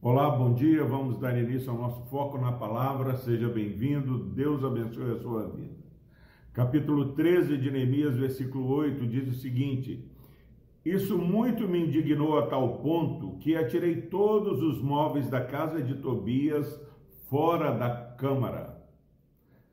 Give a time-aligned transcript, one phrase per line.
[0.00, 0.84] Olá, bom dia.
[0.84, 3.16] Vamos dar início ao nosso foco na palavra.
[3.16, 4.18] Seja bem-vindo.
[4.18, 5.82] Deus abençoe a sua vida.
[6.52, 10.08] Capítulo 13 de Neemias, versículo 8, diz o seguinte:
[10.84, 15.96] Isso muito me indignou a tal ponto que atirei todos os móveis da casa de
[15.96, 16.80] Tobias
[17.28, 18.80] fora da câmara.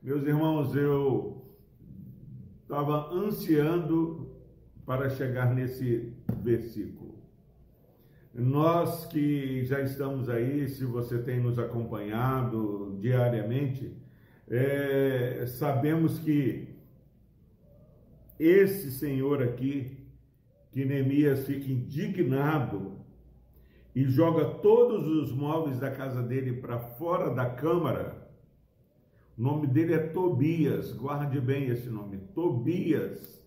[0.02, 1.44] Meus irmãos, eu
[2.62, 4.39] estava ansiando
[4.90, 6.12] para chegar nesse
[6.42, 7.14] versículo.
[8.34, 13.96] Nós que já estamos aí, se você tem nos acompanhado diariamente,
[14.48, 16.74] é, sabemos que
[18.36, 19.96] esse Senhor aqui,
[20.72, 22.98] que Neemias fica indignado
[23.94, 28.28] e joga todos os móveis da casa dele para fora da câmara,
[29.38, 33.39] o nome dele é Tobias, guarde bem esse nome, Tobias.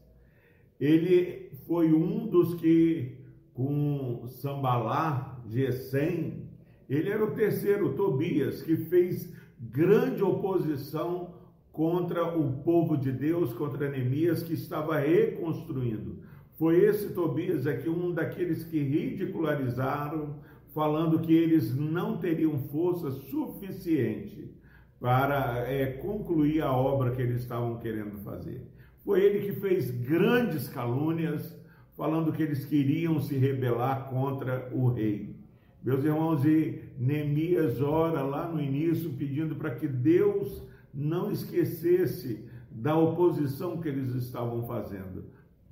[0.84, 3.16] Ele foi um dos que,
[3.54, 6.50] com Sambalá, Gesem,
[6.90, 11.36] ele era o terceiro, Tobias, que fez grande oposição
[11.72, 16.20] contra o povo de Deus, contra Neemias, que estava reconstruindo.
[16.60, 20.36] Foi esse Tobias aqui, um daqueles que ridicularizaram,
[20.74, 24.54] falando que eles não teriam força suficiente
[25.00, 28.73] para é, concluir a obra que eles estavam querendo fazer.
[29.04, 31.56] Foi ele que fez grandes calúnias,
[31.96, 35.36] falando que eles queriam se rebelar contra o rei.
[35.84, 42.96] Meus irmãos, e Neemias ora lá no início pedindo para que Deus não esquecesse da
[42.98, 45.26] oposição que eles estavam fazendo.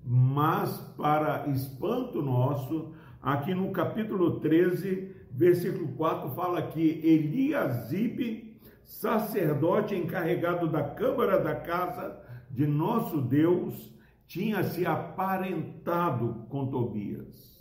[0.03, 10.67] Mas, para espanto nosso, aqui no capítulo 13, versículo 4, fala que Eliasibe, sacerdote encarregado
[10.67, 12.20] da câmara da casa
[12.53, 13.91] de nosso Deus,
[14.27, 17.51] tinha se aparentado com Tobias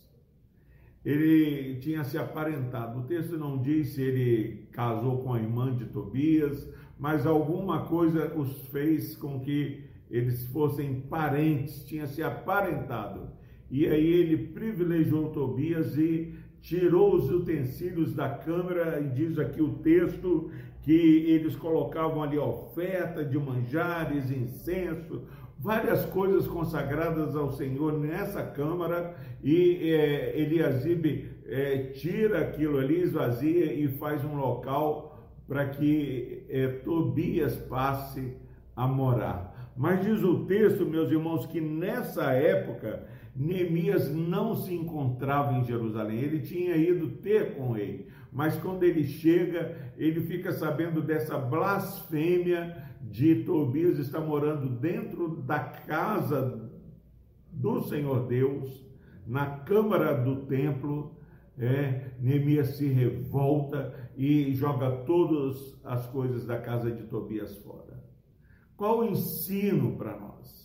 [1.04, 3.00] ele tinha se aparentado.
[3.00, 8.34] O texto não diz se ele casou com a irmã de Tobias, mas alguma coisa
[8.36, 13.30] os fez com que eles fossem parentes, tinha se aparentado.
[13.70, 19.74] E aí ele privilegiou Tobias e tirou os utensílios da câmara, e diz aqui o
[19.74, 20.50] texto
[20.82, 25.22] que eles colocavam ali oferta de manjares, incenso,
[25.58, 30.40] várias coisas consagradas ao Senhor nessa câmara e é,
[31.46, 38.34] é, tira aquilo ali, esvazia e faz um local para que é, Tobias passe
[38.74, 39.72] a morar.
[39.76, 43.04] Mas diz o texto, meus irmãos, que nessa época
[43.40, 49.02] Neemias não se encontrava em Jerusalém, ele tinha ido ter com ele, mas quando ele
[49.02, 56.70] chega, ele fica sabendo dessa blasfêmia de Tobias está morando dentro da casa
[57.50, 58.86] do Senhor Deus,
[59.26, 61.16] na câmara do templo,
[61.56, 68.04] é, Neemias se revolta e joga todas as coisas da casa de Tobias fora.
[68.76, 70.59] Qual o ensino para nós?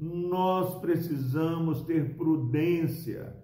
[0.00, 3.36] Nós precisamos ter prudência.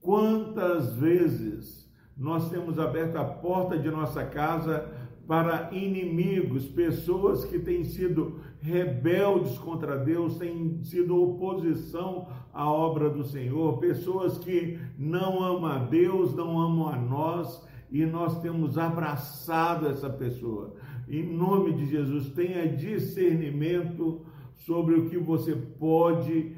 [0.00, 4.88] Quantas vezes nós temos aberto a porta de nossa casa
[5.26, 13.22] para inimigos, pessoas que têm sido rebeldes contra Deus, têm sido oposição à obra do
[13.24, 19.86] Senhor, pessoas que não amam a Deus, não amam a nós, e nós temos abraçado
[19.86, 20.74] essa pessoa.
[21.08, 24.22] Em nome de Jesus, tenha discernimento
[24.58, 26.56] sobre o que você pode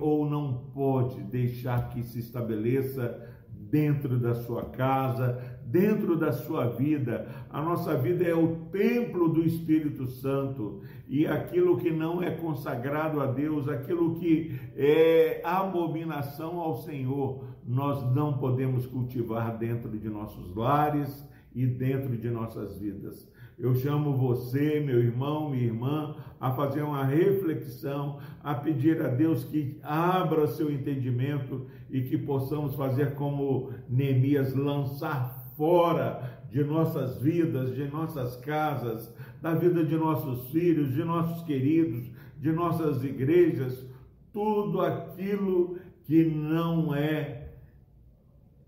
[0.00, 7.26] ou não pode deixar que se estabeleça dentro da sua casa, dentro da sua vida.
[7.50, 13.20] A nossa vida é o templo do Espírito Santo e aquilo que não é consagrado
[13.20, 20.54] a Deus, aquilo que é abominação ao Senhor, nós não podemos cultivar dentro de nossos
[20.54, 23.28] lares e dentro de nossas vidas.
[23.58, 29.44] Eu chamo você, meu irmão, minha irmã, a fazer uma reflexão, a pedir a Deus
[29.44, 37.74] que abra seu entendimento e que possamos fazer como Neemias, lançar fora de nossas vidas,
[37.74, 43.86] de nossas casas, da vida de nossos filhos, de nossos queridos, de nossas igrejas,
[44.32, 47.54] tudo aquilo que não é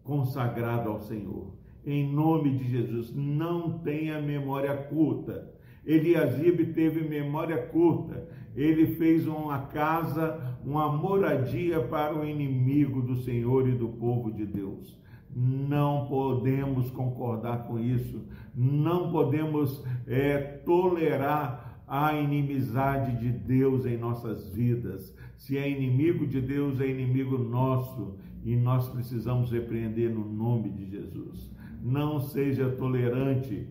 [0.03, 1.53] consagrado ao Senhor.
[1.85, 5.51] Em nome de Jesus, não tenha memória curta.
[5.85, 8.29] Eliasibe teve memória curta.
[8.55, 14.45] Ele fez uma casa, uma moradia para o inimigo do Senhor e do povo de
[14.45, 14.99] Deus.
[15.35, 24.49] Não podemos concordar com isso, não podemos é, tolerar há inimizade de Deus em nossas
[24.49, 25.15] vidas.
[25.37, 30.91] Se é inimigo de Deus, é inimigo nosso e nós precisamos repreender no nome de
[30.91, 31.51] Jesus.
[31.89, 33.67] Não seja tolerante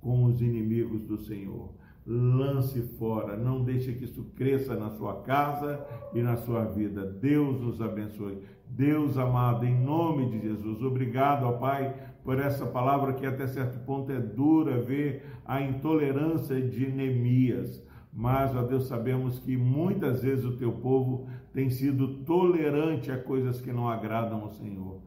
[0.00, 1.70] com os inimigos do Senhor.
[2.06, 5.84] Lance fora, não deixe que isso cresça na sua casa
[6.14, 7.04] e na sua vida.
[7.04, 8.38] Deus nos abençoe.
[8.70, 13.78] Deus amado, em nome de Jesus, obrigado, ó Pai, por essa palavra que até certo
[13.84, 17.82] ponto é dura ver a intolerância de Neemias.
[18.12, 23.60] Mas, ó Deus, sabemos que muitas vezes o teu povo tem sido tolerante a coisas
[23.60, 25.00] que não agradam ao Senhor.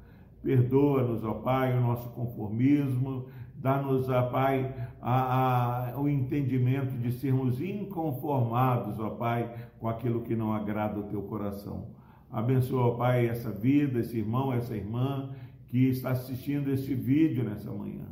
[0.43, 7.61] Perdoa-nos, ó Pai, o nosso conformismo, dá-nos, ó Pai, a, a, o entendimento de sermos
[7.61, 11.89] inconformados, ó Pai, com aquilo que não agrada ao teu coração.
[12.29, 15.29] Abençoa, ó Pai, essa vida, esse irmão, essa irmã
[15.67, 18.05] que está assistindo este vídeo nessa manhã.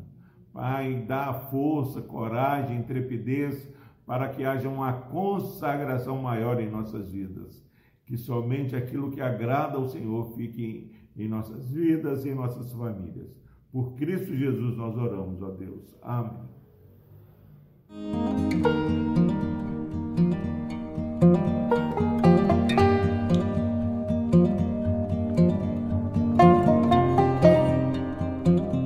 [0.54, 3.70] Pai, dá força, coragem, intrepidez
[4.06, 7.64] para que haja uma consagração maior em nossas vidas.
[8.06, 10.92] Que somente aquilo que agrada ao Senhor fique
[11.24, 13.30] em nossas vidas e em nossas famílias.
[13.72, 15.96] Por Cristo Jesus nós oramos, ó Deus.
[16.02, 16.59] Amém.